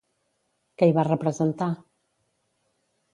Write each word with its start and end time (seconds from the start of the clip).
Què 0.81 0.87
hi 0.91 0.95
va 0.95 1.03
representar? 1.07 1.67